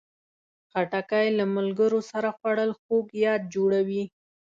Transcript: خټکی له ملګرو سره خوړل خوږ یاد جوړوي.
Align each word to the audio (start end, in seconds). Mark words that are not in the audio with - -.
خټکی 0.71 1.27
له 1.37 1.45
ملګرو 1.55 1.99
سره 2.11 2.29
خوړل 2.37 2.71
خوږ 2.79 3.05
یاد 3.25 3.41
جوړوي. 3.55 4.03